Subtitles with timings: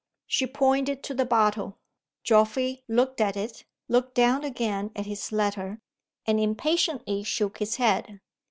[0.25, 1.77] She pointed to the bottle.
[2.23, 5.79] Geoffrey looked at it; looked down again at his letter;
[6.25, 8.19] and impatiently shook his head.